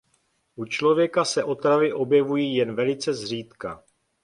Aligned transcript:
U 0.55 0.65
člověka 0.65 1.25
se 1.25 1.43
otravy 1.43 1.93
objevují 1.93 2.55
jen 2.55 2.75
velice 2.75 3.13
zřídka. 3.13 3.83